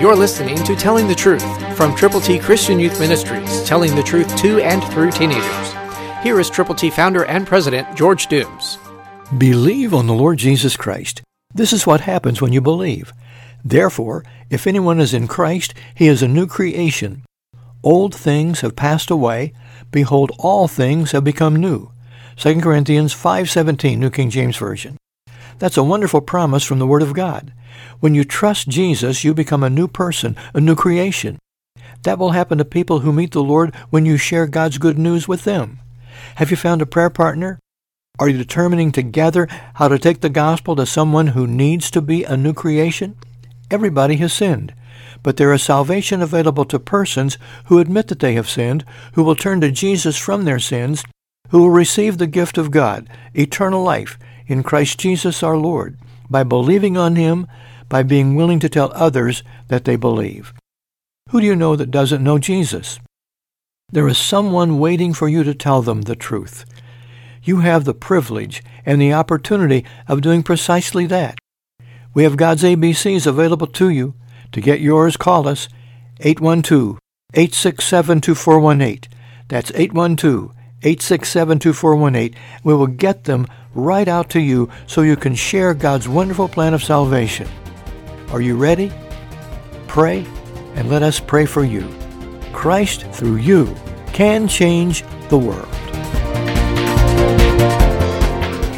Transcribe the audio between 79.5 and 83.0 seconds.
812-867-2418. We will